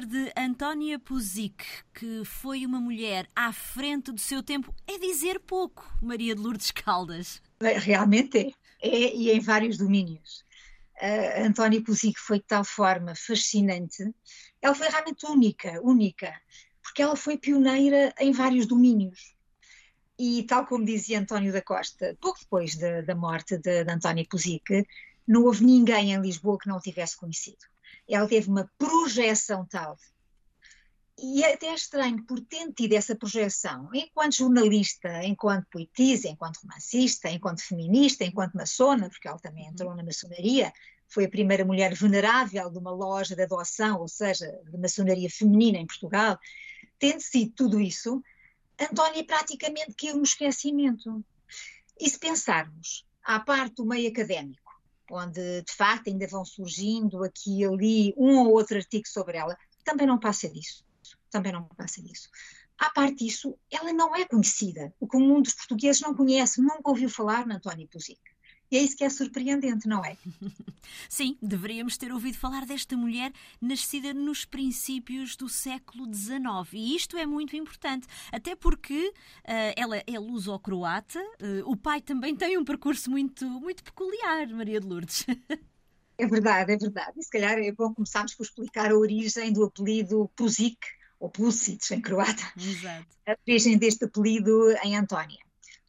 [0.00, 5.40] Dizer de Antónia Puzic que foi uma mulher à frente do seu tempo é dizer
[5.40, 7.42] pouco, Maria de Lourdes Caldas.
[7.60, 10.44] Realmente é, é e em vários domínios.
[11.02, 14.14] Uh, Antónia Puzic foi de tal forma fascinante,
[14.62, 16.32] ela foi realmente única, única,
[16.82, 19.34] porque ela foi pioneira em vários domínios.
[20.18, 24.26] E tal como dizia António da Costa, pouco depois da, da morte de, de Antónia
[24.30, 24.86] Puzic,
[25.26, 27.70] não houve ninguém em Lisboa que não o tivesse conhecido
[28.14, 29.96] ela teve uma projeção tal.
[31.22, 37.28] E é até estranho, por ter tido essa projeção, enquanto jornalista, enquanto poetisa, enquanto romancista,
[37.28, 40.72] enquanto feminista, enquanto maçona, porque ela também entrou na maçonaria,
[41.06, 45.76] foi a primeira mulher venerável de uma loja de adoção, ou seja, de maçonaria feminina
[45.76, 46.38] em Portugal,
[46.98, 48.22] tendo sido tudo isso,
[48.80, 51.22] Antónia praticamente caiu no esquecimento.
[52.00, 54.59] E se pensarmos, à parte do meio académico,
[55.10, 59.56] onde de facto ainda vão surgindo aqui e ali um ou outro artigo sobre ela,
[59.84, 60.84] também não passa disso.
[61.30, 62.28] Também não passa disso.
[62.78, 64.92] À parte disso, ela não é conhecida.
[64.98, 68.20] O comum dos portugueses não conhece, nunca ouviu falar na Antónia Puzic.
[68.70, 70.16] E é isso que é surpreendente, não é?
[71.08, 76.40] Sim, deveríamos ter ouvido falar desta mulher nascida nos princípios do século XIX.
[76.72, 82.36] E isto é muito importante, até porque uh, ela é luso-croata, uh, o pai também
[82.36, 85.26] tem um percurso muito, muito peculiar, Maria de Lourdes.
[86.20, 87.12] É verdade, é verdade.
[87.16, 90.76] E se calhar é bom começarmos por explicar a origem do apelido Puzic,
[91.18, 92.52] ou Pusic em croata.
[92.58, 93.06] Exato.
[93.26, 95.38] A origem deste apelido em Antónia.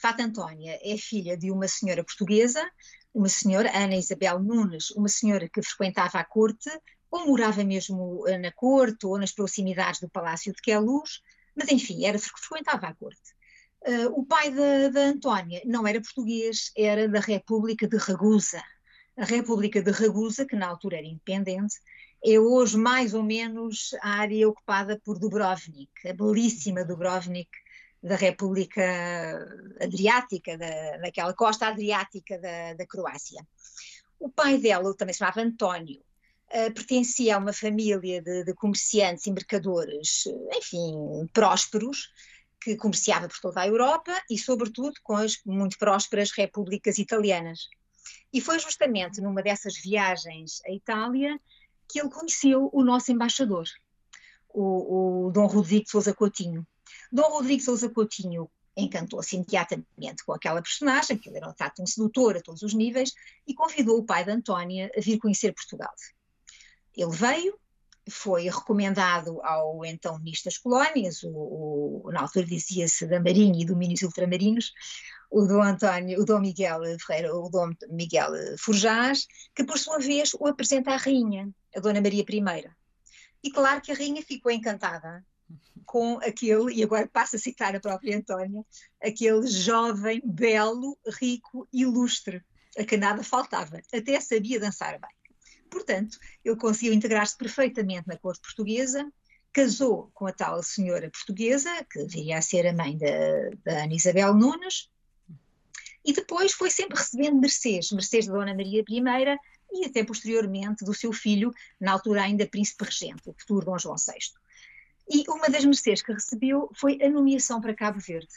[0.01, 2.67] Fata Antónia é filha de uma senhora portuguesa,
[3.13, 6.71] uma senhora, Ana Isabel Nunes, uma senhora que frequentava a corte,
[7.11, 11.21] ou morava mesmo eh, na corte, ou nas proximidades do Palácio de Queluz,
[11.55, 13.21] mas enfim, era frequentava a corte.
[13.85, 14.51] Uh, o pai
[14.91, 18.61] da Antónia não era português, era da República de Ragusa.
[19.17, 21.75] A República de Ragusa, que na altura era independente,
[22.23, 27.49] é hoje mais ou menos a área ocupada por Dubrovnik, a belíssima Dubrovnik,
[28.01, 28.81] da República
[29.79, 33.45] Adriática, da, daquela costa adriática da, da Croácia.
[34.19, 39.25] O pai dela, também se chamava António, uh, pertencia a uma família de, de, comerciantes
[39.27, 40.23] e mercadores,
[40.55, 42.11] enfim, prósperos,
[42.59, 47.67] que comerciava por toda a Europa e, sobretudo, com as muito prósperas repúblicas italianas.
[48.33, 51.39] E foi justamente numa dessas viagens à Itália
[51.87, 53.65] que ele conheceu o nosso embaixador,
[54.49, 56.65] o, o Dom Rodrigo de Sousa Coutinho,
[57.11, 61.85] Dom Rodrigo Sousa Coutinho encantou-se imediatamente com aquela personagem, que ele era um tato um
[61.85, 63.13] sedutor a todos os níveis,
[63.45, 65.91] e convidou o pai de Antónia a vir conhecer Portugal.
[66.95, 67.59] Ele veio,
[68.09, 73.65] foi recomendado ao então Ministro das Colónias, o, o na altura dizia-se da Marinha e
[73.65, 74.71] domínios ultramarinos,
[75.29, 80.33] o Dom António, o Dom Miguel Ferreira, o Dom Miguel Forjás, que por sua vez
[80.33, 82.71] o apresenta à rainha, a Dona Maria I.
[83.43, 85.25] E claro que a rainha ficou encantada
[85.85, 88.63] com aquele, e agora passo a citar a própria Antónia,
[89.01, 92.41] aquele jovem, belo, rico, ilustre,
[92.77, 95.11] a que nada faltava, até sabia dançar bem.
[95.69, 99.11] Portanto, ele conseguiu integrar-se perfeitamente na corte portuguesa,
[99.53, 103.93] casou com a tal senhora portuguesa, que viria a ser a mãe da, da Ana
[103.93, 104.89] Isabel Nunes,
[106.03, 109.37] e depois foi sempre recebendo mercês, mercês da Dona Maria I
[109.73, 113.95] e até posteriormente do seu filho, na altura ainda príncipe regente, o futuro Dom João
[113.95, 114.33] VI.
[115.13, 118.33] E uma das mercês que recebeu foi a nomeação para Cabo Verde.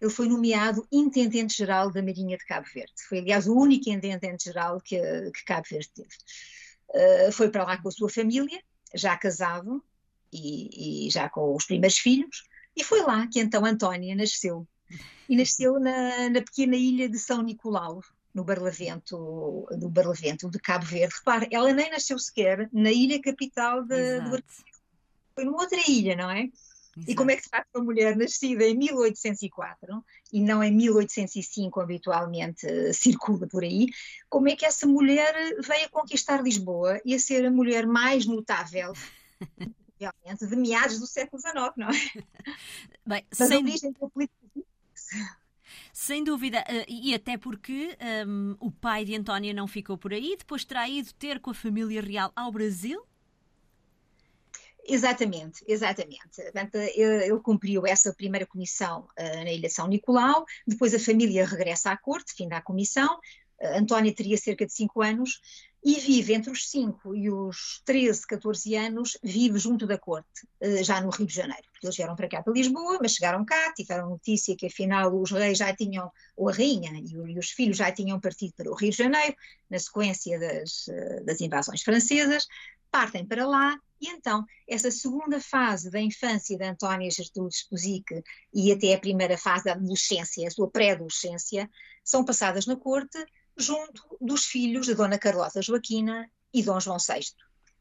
[0.00, 2.94] Ele foi nomeado Intendente-Geral da Marinha de Cabo Verde.
[3.06, 6.08] Foi, aliás, o único Intendente-Geral que, que, Cabo Verde teve.
[6.88, 8.62] Uh, foi para lá com a sua família,
[8.94, 9.84] já casado
[10.32, 12.44] e, e, já com os primeiros filhos,
[12.74, 14.66] e foi lá que então Antónia nasceu.
[15.28, 18.00] E nasceu na, na pequena ilha de São Nicolau,
[18.34, 21.14] no Barlavento, no Barlavento de Cabo Verde.
[21.14, 24.42] Repare, ela nem nasceu sequer na ilha capital de, do
[25.34, 26.48] foi numa outra ilha, não é?
[26.96, 27.10] Exato.
[27.10, 31.80] E como é que se faz uma mulher nascida em 1804 e não em 1805,
[31.80, 33.86] habitualmente uh, circula por aí,
[34.28, 38.26] como é que essa mulher veio a conquistar Lisboa e a ser a mulher mais
[38.26, 38.92] notável
[40.00, 41.92] realmente de meados do século XIX, não é?
[43.06, 43.58] Bem, Mas sem...
[43.58, 44.66] origem política.
[45.92, 47.96] Sem dúvida, eh, e até porque
[48.26, 51.54] um, o pai de Antónia não ficou por aí, depois terá ido ter com a
[51.54, 53.04] família real ao Brasil
[54.86, 56.28] Exatamente, exatamente.
[56.94, 61.96] Ele, cumpriu essa primeira comissão uh, na Ilha São Nicolau, depois a família regressa à
[61.96, 63.18] corte, fim da comissão.
[63.60, 65.40] Uh, Antónia teria cerca de 5 anos
[65.82, 70.82] e vive entre os 5 e os 13, 14 anos, vive junto da corte, uh,
[70.82, 71.68] já no Rio de Janeiro.
[71.82, 75.58] Eles vieram para cá, para Lisboa, mas chegaram cá, tiveram notícia que afinal os reis
[75.58, 78.90] já tinham, ou a rainha e, e os filhos já tinham partido para o Rio
[78.90, 79.36] de Janeiro,
[79.68, 80.86] na sequência das,
[81.24, 82.46] das invasões francesas,
[82.90, 88.22] partem para lá E então, essa segunda fase da infância da Antónia Gertrude Spusic
[88.54, 91.70] e até a primeira fase da adolescência, a sua pré-adolescência,
[92.02, 93.18] são passadas na corte
[93.56, 97.26] junto dos filhos de Dona Carlota Joaquina e Dom João VI.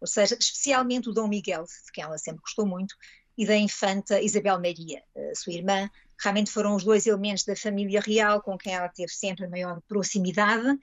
[0.02, 2.96] Ou seja, especialmente o Dom Miguel, de quem ela sempre gostou muito,
[3.38, 5.02] e da infanta Isabel Maria,
[5.34, 5.90] sua irmã.
[6.22, 9.82] Realmente foram os dois elementos da família real com quem ela teve sempre a maior
[9.88, 10.78] proximidade.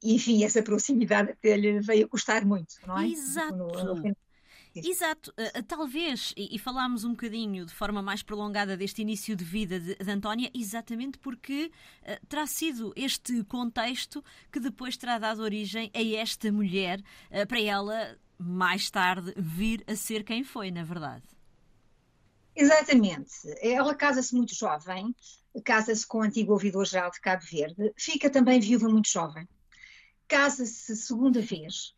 [0.00, 3.08] E, enfim, essa proximidade até lhe veio a custar muito, não é?
[3.08, 3.56] Exato.
[3.56, 4.16] No, no,
[4.74, 9.44] Exato, uh, talvez, e, e, falámos um bocadinho de forma mais prolongada deste início de
[9.44, 11.72] vida de, de Antónia, exatamente porque
[12.02, 14.22] uh, terá sido este contexto
[14.52, 19.96] que depois terá dado origem a esta mulher, uh, para ela mais tarde vir a
[19.96, 21.24] ser quem foi, na verdade.
[22.54, 23.32] Exatamente.
[23.60, 25.14] Ela casa-se muito jovem,
[25.64, 29.48] casa-se com o antigo ouvidor-geral de Cabo Verde, fica também viúva muito jovem.
[30.28, 31.94] Casa-se segunda vez,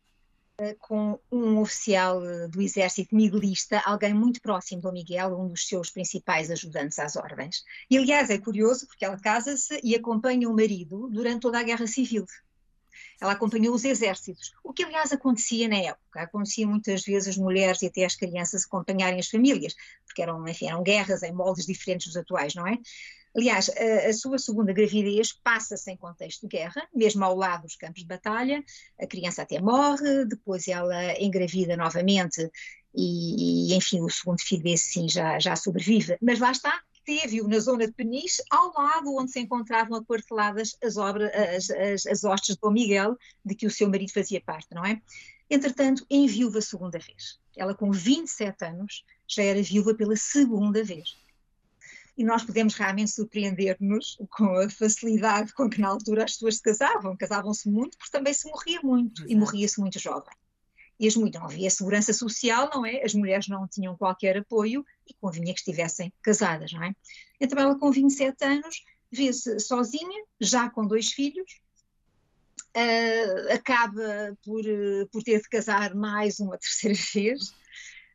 [0.79, 5.89] com um oficial eh, do exército miguelista, alguém muito próximo do Miguel, um dos seus
[5.89, 7.63] principais ajudantes às ordens.
[7.89, 11.87] E, aliás, é curioso porque ela casa-se e acompanha o marido durante toda a Guerra
[11.87, 12.25] Civil.
[13.19, 16.21] Ela acompanhou os exércitos, o que aliás acontecia na época.
[16.21, 19.75] Acontecia muitas vezes as mulheres e até as crianças acompanharem as famílias,
[20.05, 22.77] porque eram, enfim, eram guerras em moldes diferentes dos atuais, não é?
[23.35, 27.75] Aliás, a, a sua segunda gravidez passa-se em contexto de guerra, mesmo ao lado dos
[27.75, 28.63] campos de batalha.
[28.99, 32.49] A criança até morre, depois ela engravida novamente
[32.93, 36.17] e, e enfim, o segundo filho, esse sim, já, já sobrevive.
[36.21, 40.97] Mas lá está, teve-o na zona de Peniche, ao lado onde se encontravam aquarteladas as,
[40.97, 44.67] obras, as, as, as hostes de Dom Miguel, de que o seu marido fazia parte,
[44.71, 45.01] não é?
[45.49, 47.39] Entretanto, enviou-a segunda vez.
[47.55, 51.22] Ela, com 27 anos, já era viúva pela segunda vez
[52.17, 56.61] e nós podemos realmente surpreender-nos com a facilidade com que na altura as pessoas se
[56.61, 57.17] casavam.
[57.17, 59.31] Casavam-se muito porque também se morria muito Exato.
[59.31, 60.33] e morria-se muito jovem.
[60.99, 63.03] E as mulheres, não havia segurança social, não é?
[63.03, 66.95] As mulheres não tinham qualquer apoio e convinha que estivessem casadas, não é?
[67.41, 71.61] Então ela com 27 anos vê-se sozinha, já com dois filhos,
[72.75, 77.49] uh, acaba por, uh, por ter de casar mais uma terceira vez.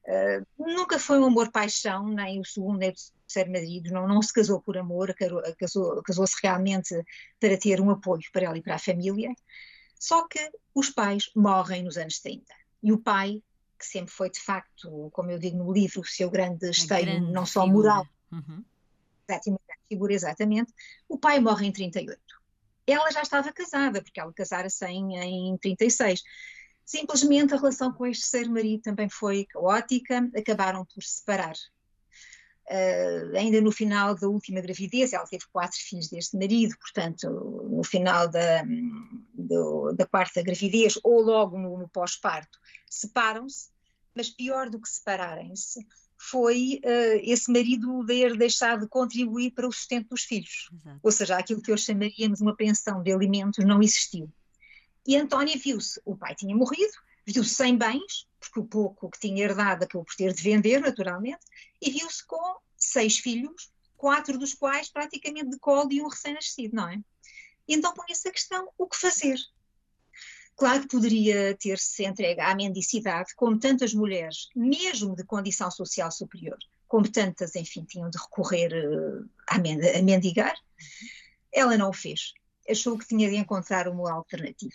[0.04, 2.94] Uh, nunca foi um amor-paixão, nem o segundo nem o
[3.28, 5.14] terceiro marido, não, não se casou por amor,
[5.58, 6.94] casou-se casou realmente
[7.38, 9.34] para ter um apoio para ela e para a família.
[9.98, 12.44] Só que os pais morrem nos anos 30.
[12.82, 13.42] E o pai,
[13.78, 17.44] que sempre foi de facto, como eu digo no livro, o seu grande esteio, não
[17.44, 17.88] só figura.
[17.88, 18.64] moral, uhum.
[19.28, 20.72] exatamente, figura exatamente,
[21.08, 22.18] o pai morre em 38.
[22.86, 26.22] Ela já estava casada, porque ela casara-se em, em 36.
[26.84, 31.54] Simplesmente a relação com este ser marido também foi caótica, acabaram por se separar.
[32.70, 37.82] Uh, ainda no final da última gravidez, ela teve quatro filhos deste marido, portanto, no
[37.82, 38.62] final da,
[39.32, 43.70] do, da quarta gravidez ou logo no, no pós-parto, separam-se,
[44.14, 45.86] mas pior do que separarem-se
[46.18, 50.68] foi uh, esse marido ter deixado de contribuir para o sustento dos filhos.
[50.74, 51.00] Exato.
[51.02, 54.30] Ou seja, aquilo que hoje chamaríamos uma pensão de alimentos não existiu.
[55.06, 56.92] E Antónia viu-se, o pai tinha morrido,
[57.32, 61.44] viu-se sem bens, porque o pouco que tinha herdado acabou por ter de vender, naturalmente,
[61.80, 66.88] e viu-se com seis filhos, quatro dos quais praticamente de colo e um recém-nascido, não
[66.88, 66.98] é?
[67.66, 69.36] E então põe-se a questão, o que fazer?
[70.56, 76.58] Claro que poderia ter-se entregue à mendicidade, como tantas mulheres, mesmo de condição social superior,
[76.88, 79.58] como tantas, enfim, tinham de recorrer uh, a,
[80.02, 80.56] mendigar.
[81.52, 82.32] Ela não o fez.
[82.68, 84.74] Achou que tinha de encontrar uma alternativa.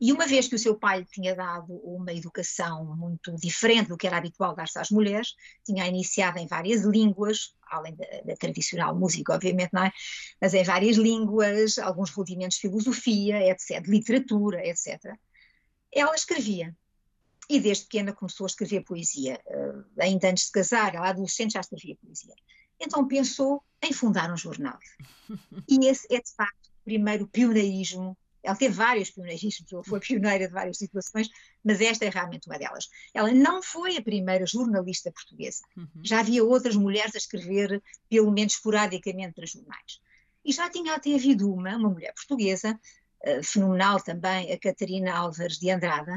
[0.00, 3.96] E uma vez que o seu pai lhe tinha dado uma educação muito diferente do
[3.96, 5.34] que era habitual dar-se às mulheres,
[5.64, 9.92] tinha iniciado em várias línguas, além da, da, tradicional música, obviamente, não é?
[10.40, 15.16] Mas em várias línguas, alguns rudimentos de filosofia, etc., de literatura, etc.
[15.92, 16.76] Ela escrevia.
[17.48, 19.40] E desde pequena começou a escrever poesia.
[19.46, 22.34] Uh, ainda antes de casar, ela adolescente já escrevia poesia.
[22.80, 24.78] Então pensou em fundar um jornal.
[25.68, 30.46] E esse é, de facto, o primeiro pioneirismo ela teve vários pioneirismos, ou foi pioneira
[30.46, 31.28] de várias situações,
[31.64, 32.88] mas esta é realmente uma delas.
[33.14, 35.62] Ela não foi a primeira jornalista portuguesa.
[35.76, 35.88] Uhum.
[36.02, 40.00] Já havia outras mulheres a escrever, pelo menos esporadicamente, para jornais.
[40.44, 42.78] E já tinha até havido uma, uma mulher portuguesa,
[43.26, 46.14] uh, fenomenal também, a Catarina Álvares de Andrada,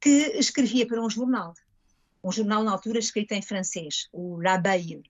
[0.00, 1.54] que escrevia para um jornal.
[2.22, 5.02] Um jornal na altura escrito em francês, o La Baille.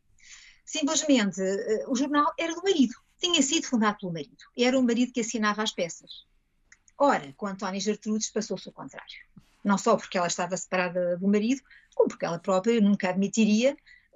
[0.64, 2.94] Simplesmente, uh, o jornal era do marido.
[3.18, 4.36] Tinha sido fundado pelo marido.
[4.58, 6.29] Era o marido que assinava as peças.
[7.02, 9.16] Ora, com Antónia Gertrudes passou-se o contrário.
[9.64, 11.62] Não só porque ela estava separada do marido,
[11.94, 13.74] como porque ela própria nunca admitiria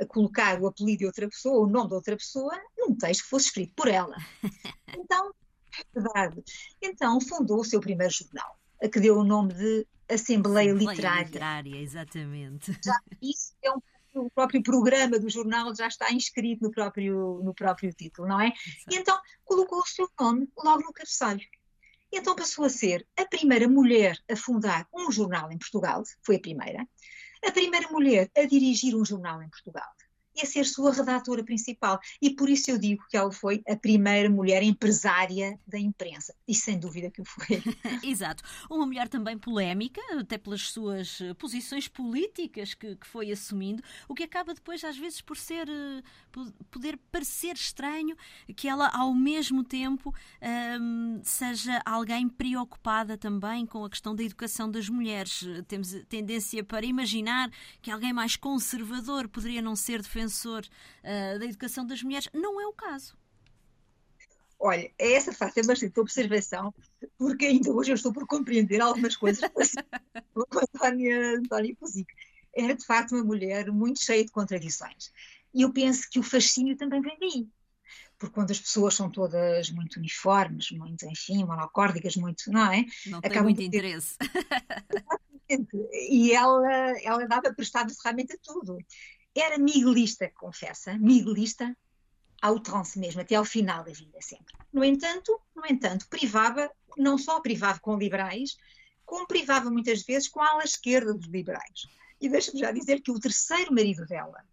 [0.08, 3.46] colocar o apelido de outra pessoa, o nome de outra pessoa, num texto que fosse
[3.46, 4.16] escrito por ela.
[4.96, 5.34] Então,
[5.76, 6.44] é verdade.
[6.80, 11.24] Então fundou o seu primeiro jornal, a que deu o nome de Assembleia, Assembleia Literária.
[11.24, 12.78] Literária, exatamente.
[12.84, 13.80] Já, isso é um
[14.14, 18.46] o próprio programa do jornal já está inscrito no próprio, no próprio título, não é?
[18.46, 18.94] Exato.
[18.94, 21.44] E então colocou o seu nome logo no cabeçalho.
[22.16, 26.40] Então passou a ser a primeira mulher a fundar um jornal em Portugal, foi a
[26.40, 26.86] primeira,
[27.44, 29.90] a primeira mulher a dirigir um jornal em Portugal
[30.34, 32.00] e a ser sua redatora principal.
[32.20, 36.34] E por isso eu digo que ela foi a primeira mulher empresária da imprensa.
[36.46, 37.62] E sem dúvida que o foi.
[38.02, 38.42] Exato.
[38.68, 44.14] Uma mulher também polémica, até pelas suas eh, posições políticas que, que foi assumindo, o
[44.14, 46.02] que acaba depois, às vezes, por ser eh,
[46.70, 48.16] poder parecer estranho
[48.56, 50.12] que ela, ao mesmo tempo,
[50.80, 55.44] um, seja alguém preocupada também com a questão da educação das mulheres.
[55.68, 57.50] Temos tendência para imaginar
[57.80, 60.64] que alguém mais conservador poderia não ser defensor defensor
[61.02, 62.28] uh, da educação das mulheres.
[62.32, 63.16] Não é o caso.
[64.58, 66.72] Olha, essa faz é bastante observação,
[67.18, 69.42] porque ainda hoje eu estou por compreender algumas coisas
[70.32, 72.06] com a Antónia, Antónia Puzic.
[72.56, 75.12] Era de facto uma mulher muito cheia de contradições.
[75.52, 77.48] E eu penso que o fascínio também vem daí.
[78.16, 82.84] Porque quando as pessoas são todas muito uniformes, muito, enfim, monocórdicas, muito, não é?
[83.06, 83.64] Não tem muito ter...
[83.64, 84.16] interesse.
[86.08, 88.78] e ela, ela dava prestado realmente a tudo.
[89.34, 91.76] Era miguelista, confessa, miguelista
[92.40, 94.54] ao trance mesmo, até ao final da vida sempre.
[94.72, 98.56] No entanto, no entanto, privava, não só privava com liberais,
[99.04, 101.86] como privava muitas vezes com a ala esquerda dos liberais.
[102.20, 104.44] E deixa-me já dizer que o terceiro marido dela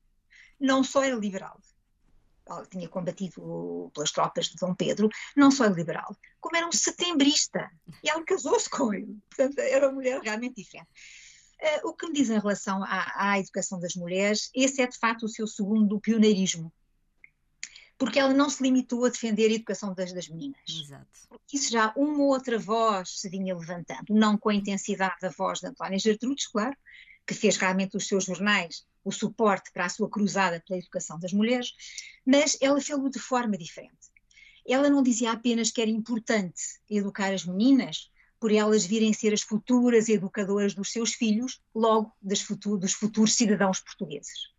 [0.59, 1.59] não só era liberal,
[2.47, 6.71] ela tinha combatido pelas tropas de Dom Pedro, não só era liberal, como era um
[6.71, 7.69] setembrista.
[8.03, 9.17] E ela casou-se com ele.
[9.29, 10.89] Portanto, era uma mulher realmente diferente.
[11.61, 14.97] Uh, o que me diz em relação à, à, educação das mulheres, esse é de
[14.97, 16.73] facto o seu segundo pioneirismo.
[17.99, 20.59] Porque ela não se limitou a defender a educação das, das meninas.
[20.67, 21.05] Exato.
[21.53, 25.59] Isso já uma ou outra voz se vinha levantando, não com a intensidade da voz
[25.59, 26.75] de Antónia Gertrudes, claro,
[27.27, 31.33] que fez realmente os seus jornais o suporte para a sua cruzada pela educação das
[31.33, 31.73] mulheres,
[32.25, 34.11] mas ela fez-o de forma diferente.
[34.67, 38.10] Ela não dizia apenas que era importante educar as meninas,
[38.41, 44.49] por elas virem ser as futuras educadoras dos seus filhos, logo dos futuros cidadãos portugueses.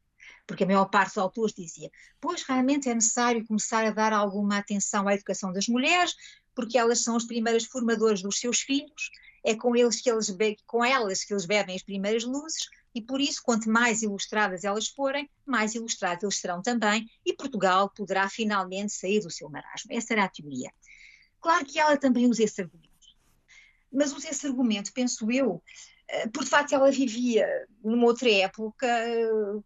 [0.47, 4.59] Porque a maior parte dos autores dizia, pois realmente é necessário começar a dar alguma
[4.59, 6.15] atenção à educação das mulheres,
[6.55, 9.11] porque elas são as primeiras formadoras dos seus filhos,
[9.45, 10.33] é com, eles que eles
[10.65, 14.87] com elas que eles bebem as primeiras luzes, e por isso, quanto mais ilustradas elas
[14.87, 19.93] forem, mais ilustrados eles serão também, e Portugal poderá finalmente sair do seu marasmo.
[19.93, 20.71] Essa era a teoria.
[21.41, 22.92] Claro que ela também usa esse argumento
[23.93, 25.63] mas usa esse argumento, penso eu,
[26.09, 27.47] eh, porque de facto ela vivia
[27.83, 28.87] numa outra época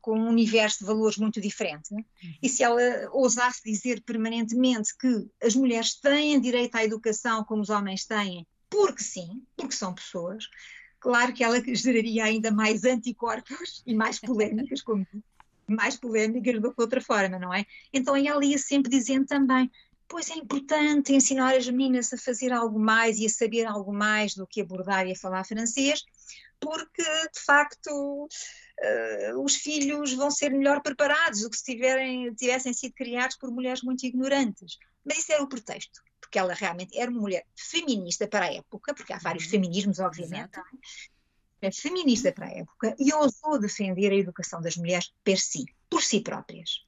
[0.01, 1.93] com um universo de valores muito diferente.
[1.93, 2.05] Né?
[2.23, 2.35] Uhum.
[2.43, 2.81] E se ela
[3.13, 9.03] ousasse dizer permanentemente que as mulheres têm direito à educação como os homens têm, porque
[9.03, 10.45] sim, porque são pessoas,
[11.01, 15.07] claro que ela geraria ainda mais anticorpos e mais polémicas, como
[15.69, 17.67] mais polémicas do que de outra forma, não é?
[17.93, 19.71] Então ela ia sempre dizendo também,
[20.09, 24.35] Pois é importante ensinar as meninas a fazer algo mais e a saber algo mais
[24.35, 26.05] do que abordar e a falar francês,
[26.61, 32.73] porque de facto uh, os filhos vão ser melhor preparados do que se tiverem, tivessem
[32.73, 34.79] sido criados por mulheres muito ignorantes.
[35.05, 38.95] Mas isso era o pretexto, porque ela realmente era uma mulher feminista para a época,
[38.95, 39.51] porque há vários uhum.
[39.51, 40.61] feminismos, obviamente.
[41.61, 46.03] É feminista para a época e ousou defender a educação das mulheres per si, por
[46.03, 46.86] si próprias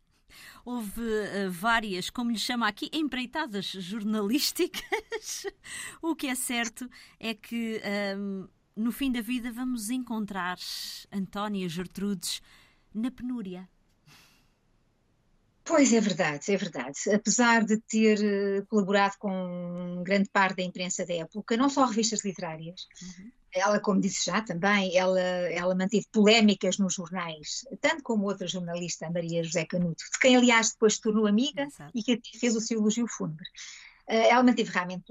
[0.69, 5.47] houve uh, várias, como lhe chama aqui, empreitadas jornalísticas.
[6.03, 6.87] o que é certo
[7.19, 10.59] é que um, ehm, no fim da vida vamos encontrar
[11.11, 12.43] Antónia Gertrudes
[12.95, 13.67] na penúria.
[15.65, 16.99] Pois é verdade, é verdade.
[17.15, 22.25] Apesar de ter eh, colaborado com grande parte da imprensa da época, não só revistas
[22.25, 23.31] literárias, uhum.
[23.55, 29.11] Ela, como disse já também, ela, ela manteve polémicas nos jornais, tanto como outra jornalista,
[29.11, 31.91] Maria José Canuto, de quem, aliás, depois se tornou amiga Exato.
[31.95, 33.47] e que fez o seu elogio fúnebre.
[34.09, 35.05] Eh, ela manteve realmente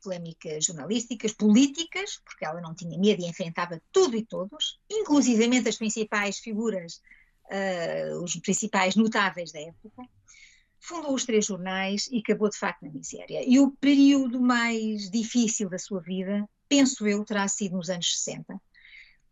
[0.00, 5.76] polémicas jornalísticas, políticas, porque ela não tinha medo e enfrentava tudo e todos, inclusivamente as
[5.76, 7.00] principais figuras,
[7.50, 10.02] uh, os principais notáveis da época.
[10.78, 13.42] Fundou os três jornais e acabou de facto na miséria.
[13.44, 18.60] E o período mais difícil da sua vida penso eu, terá sido nos anos 60,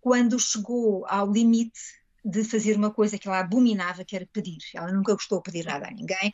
[0.01, 1.81] quando chegou ao limite
[2.25, 4.59] de fazer uma coisa que ela abominava, que era pedir.
[4.75, 6.33] Ela nunca gostou de pedir nada a ninguém.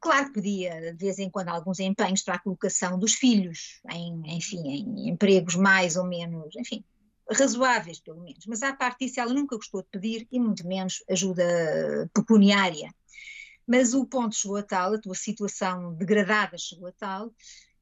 [0.00, 4.36] Claro que pedia de vez em quando alguns empenhos para a colocação dos filhos, em,
[4.36, 6.84] enfim, em empregos mais ou menos, enfim,
[7.30, 8.46] razoáveis pelo menos.
[8.46, 12.94] Mas à parte disso, ela nunca gostou de pedir e muito menos ajuda pecuniária.
[13.66, 17.32] Mas o ponto chegou a tal, a tua situação degradada chegou a tal,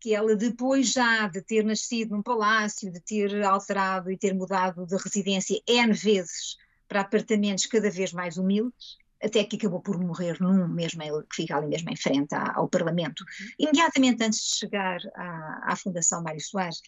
[0.05, 4.85] que ela, depois já de ter nascido num palácio, de ter alterado e ter mudado
[4.85, 10.37] de residência N vezes para apartamentos cada vez mais humildes, até que acabou por morrer
[10.43, 13.47] num mesmo, que fica ali mesmo em frente ao Parlamento, uhum.
[13.59, 16.83] imediatamente antes de chegar à, à Fundação Mário Soares,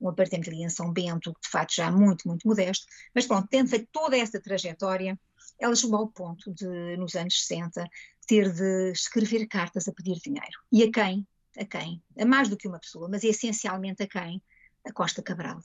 [0.00, 3.68] um apartamento ali em São Bento, de facto já muito, muito modesto, mas pronto, tendo
[3.68, 5.20] feito toda essa trajetória,
[5.60, 7.86] ela chegou ao ponto de, nos anos 60,
[8.26, 10.58] ter de escrever cartas a pedir dinheiro.
[10.72, 11.26] E a quem?
[11.56, 12.02] A quem?
[12.18, 14.42] A mais do que uma pessoa, mas essencialmente a quem?
[14.84, 15.60] A Costa Cabral.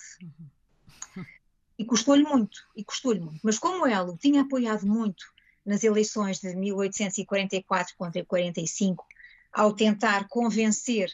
[1.77, 3.39] E custou-lhe muito, e custou-lhe muito.
[3.43, 5.25] Mas como ela o tinha apoiado muito
[5.65, 9.05] nas eleições de 1844 contra 45,
[9.51, 11.11] ao tentar convencer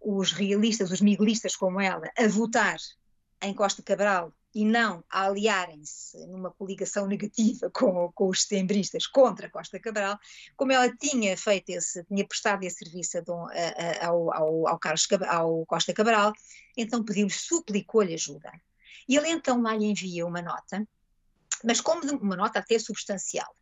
[0.00, 2.78] os realistas, os miguelistas como ela, a votar
[3.42, 9.78] em Costa Cabral e não aliarem-se numa coligação negativa com, com, os setembristas contra Costa
[9.78, 10.18] Cabral,
[10.56, 14.78] como ela tinha feito esse, tinha prestado esse serviço a a, a, ao, ao, ao,
[14.78, 16.32] Carlos, ao Costa Cabral,
[16.76, 18.52] então pediu-lhe, suplicou-lhe ajuda.
[19.08, 20.86] E ele então lá lhe envia uma nota,
[21.64, 23.54] mas como uma nota até substancial,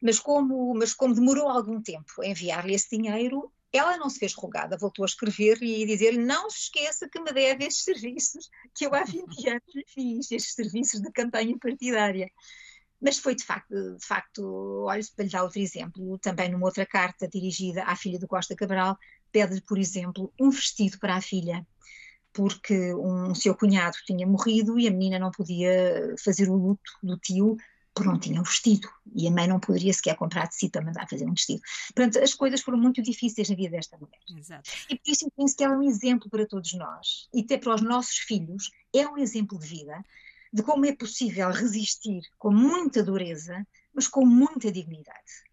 [0.00, 4.32] mas como, mas como demorou algum tempo a enviar-lhe esse dinheiro, ela não se fez
[4.34, 8.86] rogada, voltou a escrever e dizer-lhe: Não se esqueça que me deve estes serviços que
[8.86, 9.62] eu há 20 anos
[9.92, 12.30] fiz, estes serviços de campanha partidária.
[13.00, 16.86] Mas foi de facto, de facto, olha, para lhe dar outro exemplo, também numa outra
[16.86, 18.96] carta dirigida à filha do Costa Cabral,
[19.32, 21.66] pede-lhe, por exemplo, um vestido para a filha,
[22.32, 27.18] porque um seu cunhado tinha morrido e a menina não podia fazer o luto do
[27.18, 27.56] tio
[27.94, 30.82] porque não tinha um vestido e a mãe não poderia sequer comprar de si para
[30.82, 31.62] mandar fazer um vestido.
[31.94, 34.18] Portanto, as coisas foram muito difíceis na vida desta mulher.
[34.36, 34.68] Exato.
[34.90, 37.56] E por isso eu penso que ela é um exemplo para todos nós e até
[37.56, 40.04] para os nossos filhos, é um exemplo de vida,
[40.52, 43.64] de como é possível resistir com muita dureza,
[43.94, 45.44] mas com muita dignidade.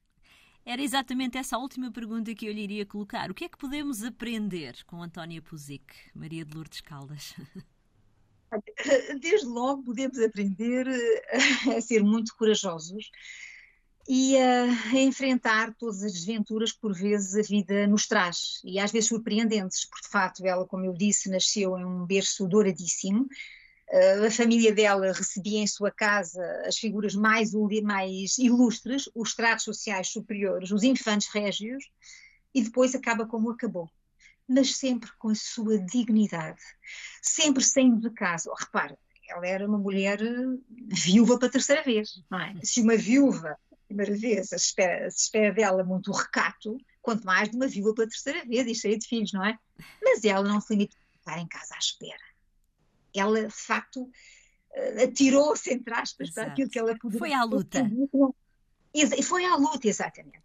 [0.65, 3.29] Era exatamente essa a última pergunta que eu lhe iria colocar.
[3.29, 7.33] O que é que podemos aprender com Antónia Puzic, Maria de Lourdes Caldas?
[9.19, 11.23] Desde logo podemos aprender eh,
[11.77, 13.09] a ser muito corajosos
[14.07, 14.67] e a,
[14.99, 19.85] enfrentar todas as desventuras que por vezes a vida nos traz e às vezes surpreendentes,
[19.85, 23.27] porque de facto ela, como eu disse, nasceu em um berço douradíssimo.
[23.89, 27.51] Eh, a família dela recebia em sua casa as figuras mais,
[27.83, 31.89] mais ilustres, os estratos sociais superiores, os infantes régios,
[32.53, 33.89] e depois acaba como acabou
[34.51, 36.61] mas sempre com a sua dignidade,
[37.21, 38.51] sempre saindo de casa.
[38.51, 38.97] Oh, repare,
[39.29, 40.57] ela era uma mulher eh,
[40.89, 42.53] viúva para a terceira vez, não é?
[42.61, 47.55] Se uma viúva, primeira vez, se espera, se espera dela muito recato, quanto mais de
[47.55, 49.57] uma viúva para a terceira vez e cheia de filhos, não é?
[50.03, 52.31] Mas ela não se limitou a ficar em casa à espera.
[53.15, 54.09] Ela, de facto,
[54.73, 56.45] eh, atirou-se, entre aspas, Exato.
[56.45, 57.19] para aquilo que ela podia.
[57.19, 57.89] Foi à luta.
[58.93, 60.43] E foi à luta, exatamente.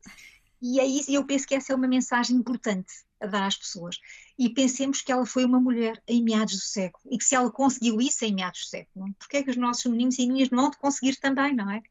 [0.61, 3.99] E é isso, eu penso que essa é uma mensagem importante a dar às pessoas.
[4.39, 7.51] E pensemos que ela foi uma mulher em meados do século e que se ela
[7.51, 10.65] conseguiu isso em meados do século, porque é que os nossos meninos e meninas não
[10.65, 11.83] vão conseguir também, não é?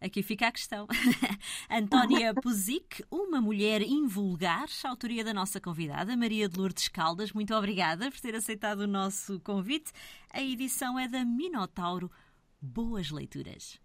[0.00, 0.86] Aqui fica a questão.
[1.70, 7.32] Antónia Puzic, uma mulher invulgar, autoria da nossa convidada, Maria de Lourdes Caldas.
[7.32, 9.90] Muito obrigada por ter aceitado o nosso convite.
[10.30, 12.10] A edição é da Minotauro.
[12.60, 13.80] Boas leituras.